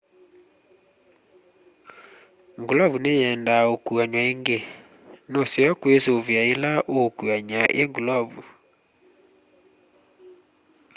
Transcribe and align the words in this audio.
ngulovu 2.61 2.97
nĩyendaa 3.03 3.63
ukuanw'a 3.75 4.21
ingĩ 4.31 4.57
nuseo 5.31 5.71
kwisuvia 5.81 6.41
ila 6.53 6.71
uukuany'a 6.93 7.61
i 7.81 7.83
ngulovu 7.87 8.41